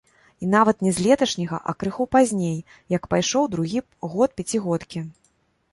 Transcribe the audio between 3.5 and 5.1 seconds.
другі год пяцігодкі.